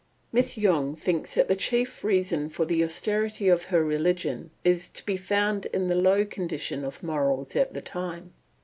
[0.31, 5.05] Miss Yonge thinks that the chief reason of the austerity of her religion is to
[5.05, 8.33] be found in the low condition of morals at the time.